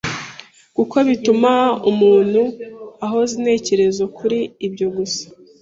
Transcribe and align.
kuko 0.75 0.95
bituma 1.07 1.51
umuntu 1.91 2.41
ahoza 3.05 3.33
intekerezo 3.39 4.03
kuri 4.17 4.39
ibyo 4.67 4.87
gusa. 4.95 5.23